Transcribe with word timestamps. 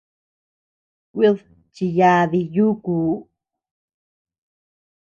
Kuid 1.13 1.37
chiyadi 1.73 2.41
yúku. 2.55 2.95